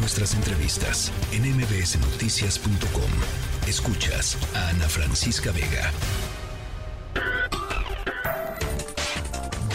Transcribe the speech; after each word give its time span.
nuestras 0.00 0.34
entrevistas 0.34 1.12
en 1.30 1.42
mbsnoticias.com. 1.56 3.10
Escuchas 3.68 4.38
a 4.54 4.68
Ana 4.70 4.88
Francisca 4.88 5.52
Vega. 5.52 5.92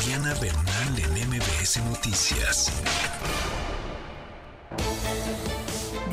Diana 0.04 0.34
Bernal 0.36 1.00
en 1.00 1.30
MBS 1.30 1.78
Noticias. 1.86 2.72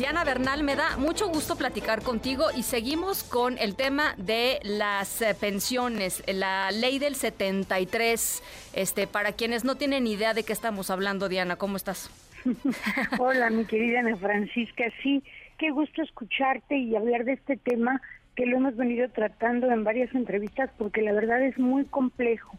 Diana 0.02 0.24
Bernal, 0.24 0.64
me 0.64 0.74
da 0.74 0.96
mucho 0.96 1.28
gusto 1.28 1.54
platicar 1.54 2.02
contigo 2.02 2.46
y 2.56 2.64
seguimos 2.64 3.22
con 3.22 3.56
el 3.56 3.76
tema 3.76 4.16
de 4.16 4.58
las 4.64 5.22
eh, 5.22 5.32
pensiones, 5.40 6.24
la 6.26 6.72
ley 6.72 6.98
del 6.98 7.14
73. 7.14 8.42
Este, 8.74 9.06
para 9.06 9.30
quienes 9.30 9.62
no 9.62 9.76
tienen 9.76 10.08
idea 10.08 10.34
de 10.34 10.42
qué 10.42 10.52
estamos 10.52 10.90
hablando, 10.90 11.28
Diana, 11.28 11.54
¿cómo 11.54 11.76
estás? 11.76 12.10
Hola, 13.20 13.48
mi 13.50 13.64
querida 13.64 14.00
Ana 14.00 14.16
Francisca. 14.16 14.86
Sí, 15.04 15.22
qué 15.56 15.70
gusto 15.70 16.02
escucharte 16.02 16.76
y 16.76 16.96
hablar 16.96 17.24
de 17.24 17.34
este 17.34 17.56
tema 17.56 18.02
que 18.34 18.46
lo 18.46 18.56
hemos 18.56 18.74
venido 18.74 19.08
tratando 19.08 19.70
en 19.70 19.84
varias 19.84 20.12
entrevistas 20.16 20.68
porque 20.78 21.02
la 21.02 21.12
verdad 21.12 21.40
es 21.42 21.56
muy 21.58 21.84
complejo. 21.84 22.58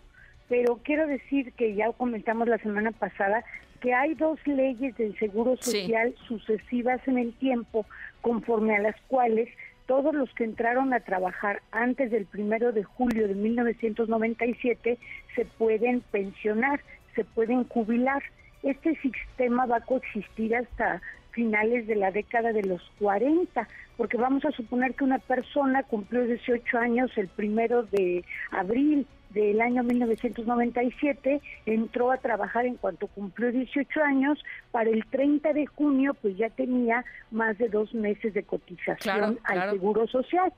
Pero 0.54 0.80
quiero 0.84 1.08
decir 1.08 1.52
que 1.54 1.74
ya 1.74 1.92
comentamos 1.94 2.48
la 2.48 2.60
semana 2.60 2.92
pasada 2.92 3.44
que 3.82 3.92
hay 3.92 4.14
dos 4.14 4.38
leyes 4.46 4.96
del 4.98 5.18
Seguro 5.18 5.58
Social 5.58 6.14
sucesivas 6.28 7.02
en 7.08 7.18
el 7.18 7.34
tiempo, 7.34 7.88
conforme 8.22 8.76
a 8.76 8.80
las 8.80 8.96
cuales 9.08 9.50
todos 9.88 10.14
los 10.14 10.32
que 10.36 10.44
entraron 10.44 10.94
a 10.94 11.00
trabajar 11.00 11.64
antes 11.72 12.12
del 12.12 12.28
primero 12.28 12.72
de 12.72 12.84
julio 12.84 13.28
de 13.28 13.34
1997 13.34 15.00
se 15.34 15.46
pueden 15.58 16.02
pensionar, 16.12 16.82
se 17.16 17.26
pueden 17.26 17.64
jubilar. 17.64 18.22
Este 18.62 18.96
sistema 18.98 19.66
va 19.66 19.78
a 19.78 19.86
coexistir 19.86 20.56
hasta 20.56 21.02
finales 21.32 21.88
de 21.88 21.96
la 21.96 22.12
década 22.12 22.54
de 22.54 22.62
los 22.62 22.92
40, 23.00 23.68
porque 23.98 24.18
vamos 24.18 24.46
a 24.46 24.52
suponer 24.52 24.94
que 24.94 25.04
una 25.04 25.18
persona 25.18 25.82
cumplió 25.82 26.24
18 26.28 26.78
años 26.78 27.12
el 27.18 27.28
primero 27.28 27.82
de 27.82 28.24
abril 28.52 29.08
del 29.34 29.62
año 29.62 29.84
1997, 29.84 31.42
entró 31.66 32.12
a 32.12 32.18
trabajar 32.18 32.66
en 32.66 32.76
cuanto 32.76 33.08
cumplió 33.08 33.52
18 33.52 34.02
años, 34.04 34.44
para 34.72 34.90
el 34.90 35.06
30 35.06 35.54
de 35.54 35.66
junio 35.66 36.14
pues 36.14 36.38
ya 36.38 36.50
tenía 36.50 37.04
más 37.32 37.58
de 37.58 37.70
dos 37.70 37.94
meses 37.94 38.34
de 38.34 38.44
cotización 38.44 39.40
al 39.44 39.72
Seguro 39.72 40.08
Social. 40.08 40.54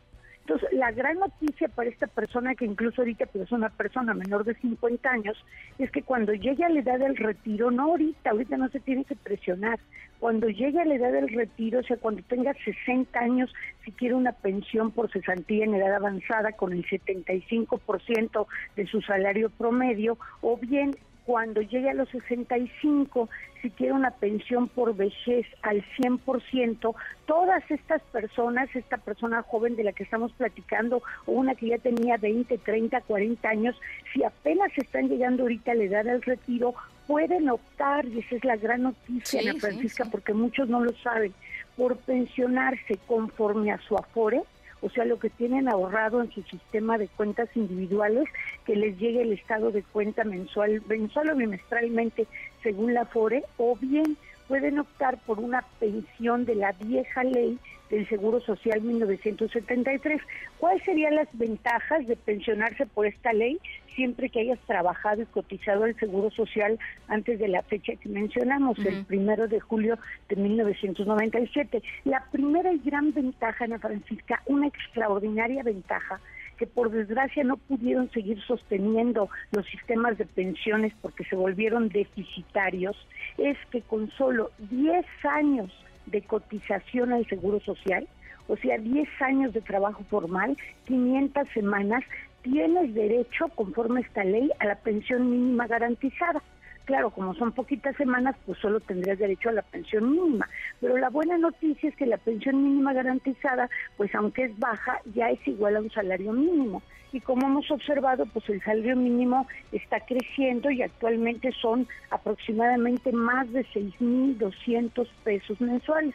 Entonces, 0.48 0.70
la 0.74 0.92
gran 0.92 1.18
noticia 1.18 1.68
para 1.70 1.90
esta 1.90 2.06
persona, 2.06 2.54
que 2.54 2.66
incluso 2.66 3.02
ahorita 3.02 3.26
es 3.34 3.52
una 3.52 3.70
persona 3.70 4.14
menor 4.14 4.44
de 4.44 4.54
50 4.54 5.10
años, 5.10 5.44
es 5.80 5.90
que 5.90 6.04
cuando 6.04 6.34
llegue 6.34 6.64
a 6.64 6.70
la 6.70 6.82
edad 6.82 7.00
del 7.00 7.18
retiro, 7.18 7.72
no 7.72 7.86
ahorita, 7.86 8.30
ahorita 8.30 8.56
no 8.56 8.70
se 8.70 8.80
tiene 8.80 9.06
que 9.06 9.16
presionar, 9.16 9.80
cuando 10.20 10.48
llegue 10.48 10.80
a 10.80 10.86
la 10.86 10.94
edad 10.94 11.14
del 11.14 11.30
retiro, 11.30 11.80
o 11.80 11.84
sea, 11.84 11.98
cuando 11.98 12.22
tenga 12.24 12.54
60 12.64 13.20
años, 13.20 13.52
si 13.84 13.92
quiere 13.92 14.14
una 14.14 14.34
pensión 14.34 14.92
por 14.92 15.12
cesantía 15.12 15.66
en 15.66 15.74
edad 15.74 15.96
avanzada 15.96 16.52
con 16.52 16.74
el 16.74 16.86
75% 16.86 18.46
de 18.76 18.86
su 18.86 19.02
salario 19.02 19.50
promedio, 19.50 20.20
o 20.42 20.58
bien 20.58 20.96
cuando 21.26 21.62
llegue 21.62 21.90
a 21.90 21.94
los 21.94 22.08
65, 22.10 23.30
si 23.62 23.72
quiere 23.72 23.94
una 23.94 24.12
pensión 24.12 24.68
por 24.68 24.96
vejez 24.96 25.46
al 25.64 25.84
100%, 25.98 26.96
todas 27.26 27.72
estas 27.72 28.02
personas, 28.04 28.74
esta 28.76 28.98
persona 28.98 29.42
joven 29.42 29.76
de 29.76 29.84
la 29.84 29.94
que 29.94 30.04
estamos 30.04 30.32
platicando, 30.34 31.02
o 31.26 31.32
una 31.32 31.56
que 31.56 31.70
ya 31.70 31.78
tenía 31.80 32.18
20, 32.18 32.58
30, 32.60 33.02
40 33.02 33.50
años, 33.50 33.76
si 34.14 34.24
apenas 34.24 34.72
están 34.78 35.10
llegando 35.10 35.44
ahorita 35.44 35.72
a 35.72 35.76
la 35.76 35.84
edad 35.84 36.06
del 36.06 36.22
retiro, 36.22 36.76
pueden 37.08 37.50
optar, 37.50 38.06
y 38.06 38.20
esa 38.20 38.36
es 38.36 38.46
la 38.46 38.56
gran 38.58 38.84
noticia, 38.84 39.42
Ana 39.42 39.60
Francisca, 39.60 40.06
porque 40.12 40.34
muchos 40.34 40.70
no 40.70 40.84
lo 40.84 40.94
saben, 40.98 41.34
por 41.76 41.98
pensionarse 41.98 43.00
conforme 43.08 43.72
a 43.72 43.80
su 43.80 43.96
afore, 43.98 44.44
o 44.86 44.90
sea, 44.92 45.04
lo 45.04 45.18
que 45.18 45.32
tienen 45.32 45.68
ahorrado 45.68 46.22
en 46.22 46.32
su 46.32 46.44
sistema 46.44 47.00
de 47.00 47.08
cuentas 47.08 47.50
individuales, 47.56 48.30
que 48.66 48.76
les 48.76 48.96
llegue 49.00 49.24
el 49.24 49.34
estado 49.34 49.72
de 49.72 49.82
cuenta 49.82 50.24
mensual, 50.24 50.84
mensual 50.88 51.32
o 51.32 51.36
bimestralmente 51.36 52.28
según 52.62 52.94
la 52.94 53.06
FORE, 53.06 53.44
o 53.58 53.76
bien 53.76 54.16
pueden 54.48 54.78
optar 54.78 55.18
por 55.26 55.40
una 55.40 55.64
pensión 55.80 56.46
de 56.46 56.54
la 56.54 56.72
vieja 56.74 57.24
ley 57.24 57.58
del 57.90 58.08
Seguro 58.08 58.40
Social 58.42 58.82
1973. 58.82 60.22
¿Cuáles 60.60 60.84
serían 60.84 61.16
las 61.16 61.28
ventajas 61.34 62.08
de 62.08 62.16
pensionarse 62.16 62.86
por 62.86 63.06
esta 63.06 63.34
ley 63.34 63.60
siempre 63.96 64.30
que 64.30 64.42
hayas 64.42 64.60
trabajado 64.68 65.22
y 65.22 65.26
cotizado 65.26 65.86
el 65.86 65.96
Seguro 65.98 66.30
Social 66.32 66.78
antes 67.08 67.40
de 67.40 67.48
la 67.48 67.64
fecha 67.64 67.94
que 67.96 68.10
mencionamos, 68.10 68.78
el 68.80 69.06
primero 69.06 69.48
de 69.48 69.60
julio 69.60 69.98
de 70.30 70.36
1997? 70.36 71.82
La 72.04 72.26
primera 72.32 72.74
y 72.74 72.80
gran 72.80 73.14
ventaja, 73.14 73.66
Ana 73.66 73.80
Francisca, 73.80 74.42
una 74.48 74.68
extraordinaria 74.68 75.64
ventaja, 75.64 76.20
que 76.58 76.68
por 76.68 76.90
desgracia 76.90 77.44
no 77.44 77.58
pudieron 77.58 78.10
seguir 78.12 78.42
sosteniendo 78.42 79.30
los 79.52 79.66
sistemas 79.68 80.18
de 80.18 80.26
pensiones 80.26 80.94
porque 81.02 81.26
se 81.26 81.36
volvieron 81.36 81.90
deficitarios, 81.90 82.96
es 83.38 83.58
que 83.72 83.82
con 83.82 84.10
solo 84.12 84.52
10 84.70 85.06
años 85.24 85.72
de 86.08 86.22
cotización 86.22 87.14
al 87.14 87.26
Seguro 87.28 87.60
Social, 87.60 88.08
o 88.48 88.58
sea, 88.58 88.78
10 88.78 89.08
años 89.22 89.54
de 89.54 89.62
trabajo 89.62 90.04
formal, 90.10 90.58
500 90.86 91.48
semanas, 91.54 92.04
tienes 92.44 92.94
derecho, 92.94 93.48
conforme 93.56 94.02
esta 94.02 94.24
ley, 94.24 94.52
a 94.60 94.66
la 94.66 94.76
pensión 94.76 95.30
mínima 95.30 95.68
garantizada. 95.68 96.44
Claro, 96.86 97.10
como 97.10 97.34
son 97.34 97.52
poquitas 97.52 97.96
semanas, 97.96 98.36
pues 98.46 98.60
solo 98.60 98.80
tendrías 98.80 99.18
derecho 99.18 99.50
a 99.50 99.54
la 99.54 99.64
pensión 99.64 100.12
mínima. 100.12 100.48
Pero 100.80 100.98
la 100.98 101.10
buena 101.10 101.38
noticia 101.38 101.90
es 101.90 101.96
que 101.96 102.06
la 102.06 102.18
pensión 102.18 102.64
mínima 102.64 102.94
garantizada, 102.94 103.70
pues 103.98 104.14
aunque 104.14 104.46
es 104.46 104.60
baja, 104.60 105.00
ya 105.16 105.32
es 105.32 105.40
igual 105.48 105.78
a 105.78 105.82
un 105.82 105.90
salario 105.90 106.32
mínimo. 106.32 106.84
Y 107.12 107.22
como 107.22 107.48
hemos 107.48 107.72
observado, 107.72 108.28
pues 108.28 108.48
el 108.50 108.62
salario 108.62 108.96
mínimo 108.96 109.48
está 109.72 110.00
creciendo 110.02 110.70
y 110.70 110.84
actualmente 110.84 111.52
son 111.54 111.88
aproximadamente 112.12 113.12
más 113.12 113.52
de 113.52 113.66
6.200 113.66 115.08
pesos 115.24 115.60
mensuales. 115.60 116.14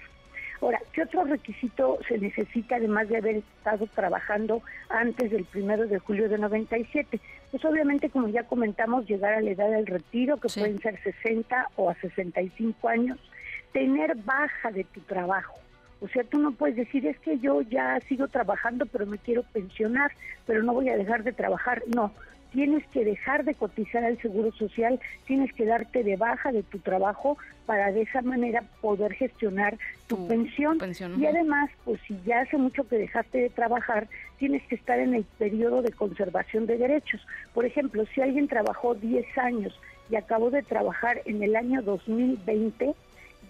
Ahora, 0.60 0.81
¿qué 0.93 1.03
otro 1.03 1.25
requisito 1.25 1.98
se 2.06 2.19
necesita 2.19 2.76
además 2.76 3.09
de 3.09 3.16
haber 3.16 3.37
estado 3.37 3.87
trabajando 3.94 4.62
antes 4.91 5.31
del 5.31 5.44
primero 5.44 5.87
de 5.87 5.98
julio 5.98 6.28
de 6.28 6.37
97? 6.37 7.19
Pues 7.50 7.65
obviamente, 7.65 8.10
como 8.10 8.28
ya 8.28 8.44
comentamos, 8.44 9.06
llegar 9.06 9.34
a 9.34 9.41
la 9.41 9.50
edad 9.50 9.70
del 9.70 9.87
retiro, 9.87 10.37
que 10.37 10.49
pueden 10.49 10.78
ser 10.81 11.03
60 11.03 11.70
o 11.76 11.88
a 11.88 11.94
65 11.94 12.88
años, 12.88 13.19
tener 13.72 14.16
baja 14.16 14.70
de 14.70 14.84
tu 14.84 15.00
trabajo. 15.00 15.54
O 16.03 16.09
sea, 16.09 16.25
tú 16.25 16.38
no 16.38 16.53
puedes 16.53 16.76
decir, 16.76 17.06
es 17.06 17.19
que 17.20 17.38
yo 17.38 17.62
ya 17.62 17.99
sigo 18.09 18.28
trabajando, 18.28 18.84
pero 18.87 19.06
me 19.06 19.19
quiero 19.19 19.43
pensionar, 19.43 20.12
pero 20.47 20.62
no 20.62 20.75
voy 20.75 20.91
a 20.91 20.97
dejar 20.97 21.25
de 21.25 21.32
trabajar. 21.32 21.82
No, 21.94 22.12
tienes 22.53 22.87
que 22.88 23.05
dejar 23.05 23.44
de 23.44 23.55
cotizar 23.55 24.05
al 24.05 24.21
Seguro 24.21 24.53
Social, 24.53 25.00
tienes 25.27 25.53
que 25.53 25.65
darte 25.65 26.03
de 26.03 26.16
baja 26.16 26.53
de 26.53 26.62
tu 26.62 26.78
trabajo 26.78 27.38
para 27.66 27.93
de 27.93 28.03
esa 28.03 28.22
manera 28.22 28.65
poder 28.81 29.12
gestionar 29.15 29.78
tu, 30.06 30.27
pensión. 30.27 30.78
Y 31.21 31.27
además, 31.27 31.71
pues 31.84 32.00
si 32.06 32.19
ya 32.27 32.41
hace 32.41 32.56
mucho 32.56 32.87
que 32.88 32.97
dejaste 32.97 33.38
de 33.38 33.50
trabajar, 33.50 34.09
tienes 34.38 34.62
que 34.65 34.75
estar 34.75 34.99
en 34.99 35.15
el 35.15 35.25
periodo 35.38 35.83
de 35.83 35.93
conservación 35.93 36.66
de 36.66 36.78
derechos. 36.78 37.25
Por 37.55 37.65
ejemplo, 37.65 38.05
si 38.15 38.21
alguien 38.21 38.49
trabajó 38.49 38.94
10 38.94 39.38
años 39.38 39.78
y 40.11 40.17
acabó 40.17 40.50
de 40.50 40.62
trabajar 40.62 41.22
en 41.27 41.43
el 41.43 41.55
año 41.55 41.82
2020, 41.82 42.94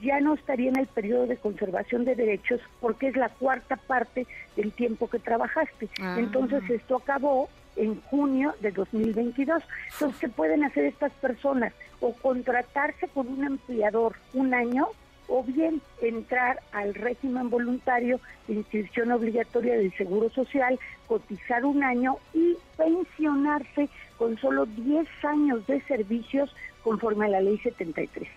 ya 0.03 0.21
no 0.21 0.35
estaría 0.35 0.69
en 0.69 0.79
el 0.79 0.87
periodo 0.87 1.27
de 1.27 1.37
conservación 1.37 2.05
de 2.05 2.15
derechos 2.15 2.61
porque 2.81 3.09
es 3.09 3.17
la 3.17 3.29
cuarta 3.29 3.77
parte 3.77 4.27
del 4.57 4.73
tiempo 4.73 5.09
que 5.09 5.19
trabajaste. 5.19 5.89
Ah. 6.01 6.17
Entonces 6.19 6.63
esto 6.69 6.97
acabó 6.97 7.49
en 7.77 8.01
junio 8.03 8.55
de 8.61 8.71
2022. 8.73 9.63
Entonces, 9.93 10.21
¿qué 10.21 10.29
pueden 10.29 10.65
hacer 10.65 10.85
estas 10.85 11.13
personas? 11.15 11.73
O 12.01 12.13
contratarse 12.15 13.09
con 13.09 13.29
un 13.29 13.45
empleador 13.45 14.17
un 14.35 14.55
año 14.55 14.89
o 15.29 15.45
bien 15.45 15.81
entrar 16.03 16.61
al 16.73 16.93
régimen 16.93 17.51
voluntario 17.51 18.21
de 18.49 18.55
inscripción 18.55 19.13
obligatoria 19.13 19.77
del 19.77 19.93
Seguro 19.97 20.29
Social, 20.31 20.79
cotizar 21.07 21.65
un 21.65 21.85
año 21.85 22.17
y 22.35 22.57
pensionarse 22.77 23.89
con 24.19 24.37
solo 24.39 24.67
10 24.67 25.07
años 25.25 25.67
de 25.69 25.81
servicios 25.83 26.55
conforme 26.83 27.27
a 27.27 27.29
la 27.29 27.41
ley 27.41 27.59
73. 27.59 28.29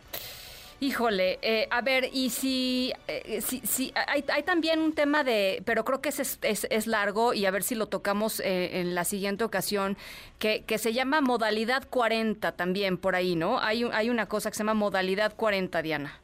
Híjole, 0.80 1.40
eh, 1.42 1.68
a 1.70 1.82
ver, 1.82 2.10
y 2.12 2.30
si, 2.30 2.92
eh, 3.08 3.42
si, 3.42 3.60
si 3.62 3.94
hay, 4.08 4.24
hay, 4.28 4.44
también 4.44 4.80
un 4.80 4.94
tema 4.94 5.24
de, 5.24 5.62
pero 5.66 5.86
creo 5.86 6.02
que 6.02 6.10
es, 6.10 6.40
es, 6.42 6.68
es 6.70 6.88
largo 6.88 7.34
y 7.34 7.46
a 7.46 7.52
ver 7.52 7.64
si 7.64 7.76
lo 7.76 7.88
tocamos 7.88 8.40
eh, 8.40 8.82
en 8.82 8.96
la 8.96 9.04
siguiente 9.04 9.44
ocasión, 9.44 9.98
que, 10.40 10.64
que 10.64 10.78
se 10.78 10.94
llama 10.94 11.22
modalidad 11.22 11.84
40 11.90 12.54
también 12.54 12.98
por 12.98 13.16
ahí, 13.16 13.36
¿no? 13.36 13.60
Hay, 13.60 13.84
hay 13.92 14.10
una 14.10 14.28
cosa 14.28 14.50
que 14.50 14.56
se 14.56 14.64
llama 14.64 14.74
modalidad 14.74 15.36
40, 15.36 15.82
Diana. 15.82 16.20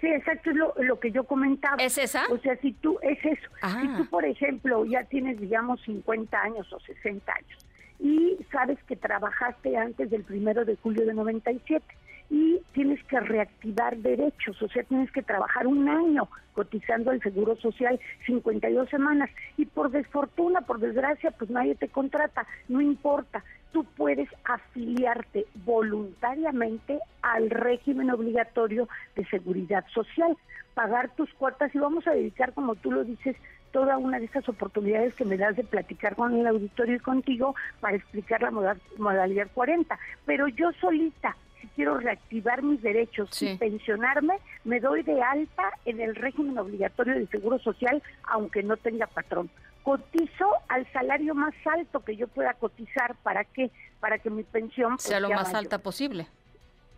Sí, 0.00 0.08
exacto, 0.08 0.50
es 0.50 0.56
lo, 0.56 0.74
lo 0.78 1.00
que 1.00 1.10
yo 1.10 1.24
comentaba. 1.24 1.76
¿Es 1.82 1.96
esa? 1.96 2.24
O 2.30 2.38
sea, 2.38 2.56
si 2.56 2.72
tú, 2.72 2.98
es 3.02 3.18
eso. 3.24 3.48
Ah. 3.62 3.80
Si 3.80 3.88
tú, 3.96 4.10
por 4.10 4.24
ejemplo, 4.26 4.84
ya 4.84 5.04
tienes, 5.04 5.40
digamos, 5.40 5.80
50 5.82 6.38
años 6.38 6.70
o 6.72 6.80
60 6.80 7.32
años 7.32 7.66
y 7.98 8.36
sabes 8.52 8.78
que 8.84 8.96
trabajaste 8.96 9.76
antes 9.76 10.10
del 10.10 10.22
primero 10.22 10.64
de 10.64 10.76
julio 10.76 11.06
de 11.06 11.14
97 11.14 11.84
y 12.30 12.60
tienes 12.72 13.02
que 13.04 13.20
reactivar 13.20 13.96
derechos, 13.98 14.60
o 14.62 14.68
sea, 14.68 14.82
tienes 14.84 15.10
que 15.12 15.22
trabajar 15.22 15.66
un 15.66 15.88
año 15.88 16.28
cotizando 16.54 17.10
al 17.10 17.20
Seguro 17.20 17.56
Social 17.56 18.00
52 18.26 18.88
semanas 18.88 19.30
y 19.56 19.66
por 19.66 19.90
desfortuna, 19.90 20.62
por 20.62 20.80
desgracia, 20.80 21.30
pues 21.30 21.50
nadie 21.50 21.74
te 21.74 21.88
contrata, 21.88 22.46
no 22.68 22.80
importa, 22.80 23.44
tú 23.72 23.84
puedes 23.96 24.28
afiliarte 24.44 25.46
voluntariamente 25.64 26.98
al 27.22 27.50
régimen 27.50 28.10
obligatorio 28.10 28.88
de 29.14 29.26
seguridad 29.26 29.84
social, 29.92 30.36
pagar 30.74 31.10
tus 31.14 31.32
cuotas 31.34 31.74
y 31.74 31.78
vamos 31.78 32.06
a 32.06 32.12
dedicar, 32.12 32.52
como 32.54 32.74
tú 32.74 32.90
lo 32.90 33.04
dices, 33.04 33.36
toda 33.72 33.98
una 33.98 34.18
de 34.18 34.24
estas 34.24 34.48
oportunidades 34.48 35.14
que 35.14 35.26
me 35.26 35.36
das 35.36 35.56
de 35.56 35.64
platicar 35.64 36.16
con 36.16 36.34
el 36.34 36.46
auditorio 36.46 36.96
y 36.96 37.00
contigo 37.00 37.54
para 37.80 37.96
explicar 37.96 38.40
la 38.40 38.50
modalidad 38.96 39.48
40. 39.52 39.98
Pero 40.24 40.48
yo 40.48 40.72
solita, 40.80 41.36
si 41.60 41.66
quiero 41.68 41.98
reactivar 41.98 42.62
mis 42.62 42.82
derechos 42.82 43.30
y 43.42 43.56
pensionarme, 43.56 44.38
me 44.64 44.80
doy 44.80 45.02
de 45.02 45.20
alta 45.22 45.70
en 45.84 46.00
el 46.00 46.14
régimen 46.14 46.58
obligatorio 46.58 47.14
de 47.14 47.26
seguro 47.28 47.58
social, 47.58 48.02
aunque 48.24 48.62
no 48.62 48.76
tenga 48.76 49.06
patrón. 49.06 49.50
Cotizo 49.82 50.50
al 50.68 50.90
salario 50.92 51.34
más 51.34 51.54
alto 51.64 52.00
que 52.00 52.16
yo 52.16 52.26
pueda 52.26 52.54
cotizar. 52.54 53.14
¿Para 53.22 53.44
qué? 53.44 53.70
Para 54.00 54.18
que 54.18 54.30
mi 54.30 54.42
pensión 54.42 54.98
sea 54.98 55.20
lo 55.20 55.30
más 55.30 55.54
alta 55.54 55.78
posible. 55.78 56.26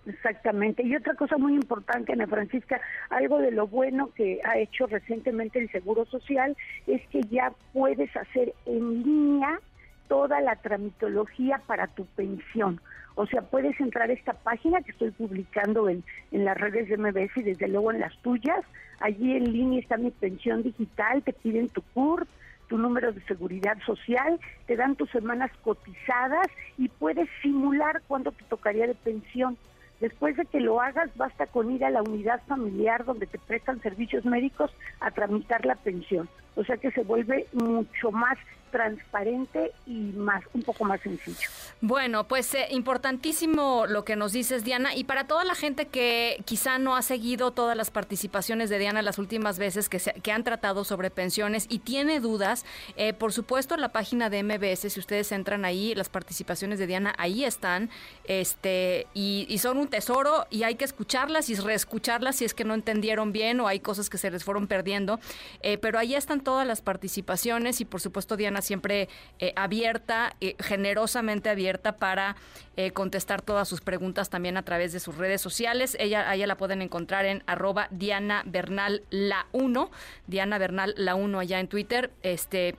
Exactamente. 0.07 0.83
Y 0.83 0.97
otra 0.97 1.15
cosa 1.15 1.37
muy 1.37 1.55
importante, 1.55 2.13
Ana 2.13 2.27
Francisca, 2.27 2.81
algo 3.11 3.39
de 3.39 3.51
lo 3.51 3.67
bueno 3.67 4.11
que 4.15 4.41
ha 4.45 4.59
hecho 4.59 4.87
recientemente 4.87 5.59
el 5.59 5.71
Seguro 5.71 6.07
Social 6.07 6.57
es 6.87 7.07
que 7.09 7.23
ya 7.25 7.53
puedes 7.75 8.15
hacer 8.17 8.55
en 8.65 9.03
línea 9.03 9.61
toda 10.09 10.41
la 10.41 10.57
tramitología 10.57 11.61
para 11.67 11.87
tu 11.87 12.05
pensión. 12.07 12.81
O 13.15 13.27
sea, 13.27 13.43
puedes 13.43 13.79
entrar 13.81 14.11
a 14.11 14.13
esta 14.13 14.33
página 14.33 14.81
que 14.83 14.93
estoy 14.93 15.11
publicando 15.11 15.89
en, 15.89 16.05
en 16.31 16.45
las 16.45 16.57
redes 16.57 16.89
de 16.89 16.97
MBS 16.97 17.37
y 17.37 17.43
desde 17.43 17.69
luego 17.69 17.93
en 17.93 18.01
las 18.01 18.17
tuyas. 18.19 18.65
Allí 19.01 19.37
en 19.37 19.53
línea 19.53 19.81
está 19.81 19.97
mi 19.97 20.11
pensión 20.11 20.63
digital, 20.63 21.23
te 21.23 21.33
piden 21.33 21.69
tu 21.69 21.83
CURP, 21.95 22.29
tu 22.69 22.79
número 22.79 23.13
de 23.13 23.21
seguridad 23.23 23.77
social, 23.85 24.39
te 24.67 24.77
dan 24.77 24.95
tus 24.95 25.11
semanas 25.11 25.51
cotizadas 25.63 26.47
y 26.77 26.89
puedes 26.89 27.29
simular 27.43 28.03
cuándo 28.07 28.31
te 28.33 28.45
tocaría 28.45 28.87
de 28.87 28.95
pensión. 28.95 29.57
Después 30.01 30.37
de 30.37 30.47
que 30.47 30.61
lo 30.61 30.81
hagas, 30.81 31.11
basta 31.17 31.47
con 31.47 31.73
ir 31.73 31.85
a 31.85 31.91
la 31.91 32.03
unidad 32.03 32.41
familiar 32.47 33.05
donde 33.05 33.27
te 33.27 33.39
prestan 33.39 33.81
servicios 33.81 34.25
médicos 34.25 34.71
a 35.01 35.11
tramitar 35.11 35.65
la 35.67 35.75
pensión. 35.75 36.29
O 36.59 36.65
sea 36.65 36.77
que 36.77 36.91
se 36.91 37.03
vuelve 37.03 37.47
mucho 37.53 38.11
más 38.11 38.37
transparente 38.71 39.73
y 39.87 40.13
más 40.17 40.43
un 40.53 40.63
poco 40.63 40.85
más 40.85 41.01
sencillo. 41.01 41.49
Bueno, 41.81 42.25
pues 42.27 42.55
eh, 42.55 42.67
importantísimo 42.71 43.87
lo 43.87 44.05
que 44.05 44.17
nos 44.17 44.33
dices, 44.33 44.65
Diana. 44.65 44.95
Y 44.95 45.05
para 45.05 45.27
toda 45.27 45.45
la 45.45 45.55
gente 45.55 45.87
que 45.87 46.43
quizá 46.45 46.79
no 46.79 46.97
ha 46.97 47.03
seguido 47.03 47.53
todas 47.53 47.77
las 47.77 47.91
participaciones 47.91 48.71
de 48.71 48.79
Diana 48.79 49.03
las 49.03 49.19
últimas 49.19 49.59
veces 49.59 49.89
que, 49.89 49.99
se, 49.99 50.13
que 50.13 50.33
han 50.33 50.45
tratado 50.45 50.85
sobre 50.85 51.11
pensiones 51.11 51.67
y 51.69 51.81
tiene 51.81 52.21
dudas, 52.21 52.65
eh, 52.97 53.13
por 53.13 53.33
supuesto, 53.33 53.77
la 53.77 53.91
página 53.91 54.31
de 54.31 54.43
MBS, 54.43 54.93
si 54.93 55.01
ustedes 55.01 55.33
entran 55.33 55.65
ahí, 55.65 55.95
las 55.95 56.09
participaciones 56.09 56.79
de 56.79 56.87
Diana 56.87 57.15
ahí 57.19 57.45
están, 57.45 57.91
este, 58.25 59.07
y, 59.15 59.47
y 59.49 59.59
son 59.59 59.79
un 59.79 59.89
tesoro 59.89 60.47
y 60.51 60.65
hay 60.65 60.75
que 60.75 60.85
escucharlas 60.85 61.49
y 61.51 61.55
reescucharlas 61.55 62.37
si 62.37 62.45
es 62.45 62.55
que 62.55 62.65
no 62.65 62.75
entendieron 62.75 63.33
bien 63.33 63.61
o 63.61 63.69
hay 63.69 63.81
cosas 63.81 64.11
que 64.11 64.19
se 64.19 64.31
les 64.31 64.45
fueron 64.45 64.67
perdiendo. 64.67 65.21
Eh, 65.63 65.79
pero 65.79 65.99
ahí 65.99 66.15
están 66.15 66.41
todas 66.49 66.67
las 66.67 66.81
participaciones 66.81 67.83
y, 67.83 67.85
por 67.85 68.01
supuesto, 68.01 68.35
Diana 68.35 68.63
siempre 68.63 69.11
eh, 69.39 69.53
abierta, 69.55 70.35
eh, 70.41 70.57
generosamente 70.59 71.51
abierta 71.51 71.99
para 71.99 72.37
eh, 72.79 72.91
contestar 72.93 73.43
todas 73.43 73.69
sus 73.69 73.83
preguntas 73.83 74.31
también 74.31 74.57
a 74.57 74.63
través 74.63 74.95
de 74.95 74.99
sus 74.99 75.19
redes 75.19 75.43
sociales. 75.43 75.95
Ella, 76.01 76.35
ella 76.35 76.47
la 76.47 76.57
pueden 76.57 76.81
encontrar 76.81 77.27
en 77.27 77.43
arroba 77.47 77.89
Diana 77.91 78.45
Bernal 78.47 79.03
la 79.11 79.47
1, 79.53 79.91
Diana 80.27 80.57
Bernal 80.57 80.95
la 80.97 81.17
1 81.17 81.39
allá 81.39 81.61
en 81.61 81.69
Twitter. 81.69 82.13
Este, 82.23 82.77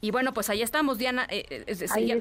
y 0.00 0.12
bueno, 0.12 0.32
pues 0.32 0.48
ahí 0.48 0.62
estamos, 0.62 0.96
Diana. 0.96 1.28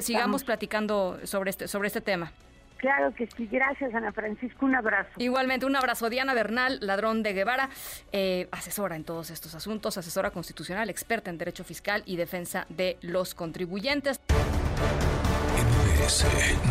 sigamos 0.02 0.44
platicando 0.44 1.18
sobre 1.24 1.52
este, 1.52 1.70
sobre 1.70 1.88
este 1.88 2.02
tema. 2.02 2.34
Claro 2.80 3.14
que 3.14 3.28
sí, 3.28 3.48
gracias 3.52 3.94
Ana 3.94 4.12
Francisco, 4.14 4.66
un 4.66 4.76
abrazo. 4.76 5.10
Igualmente, 5.18 5.66
un 5.66 5.76
abrazo. 5.76 6.10
Diana 6.10 6.34
Bernal, 6.34 6.80
ladrón 6.82 7.24
de 7.24 7.34
Guevara, 7.34 7.70
eh, 8.12 8.48
asesora 8.52 8.96
en 8.96 9.04
todos 9.04 9.30
estos 9.32 9.54
asuntos, 9.54 9.98
asesora 9.98 10.32
constitucional, 10.32 10.90
experta 10.90 11.30
en 11.30 11.38
derecho 11.38 11.64
fiscal 11.64 12.04
y 12.06 12.16
defensa 12.16 12.66
de 12.70 12.98
los 13.02 13.36
contribuyentes. 13.36 14.20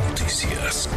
Noticias. 0.08 0.88